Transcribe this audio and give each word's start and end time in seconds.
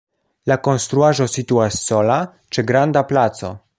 La 0.51 0.55
konstruaĵo 0.67 1.27
situas 1.33 1.77
sola 1.91 2.17
ĉe 2.57 2.65
granda 2.73 3.05
placo. 3.13 3.53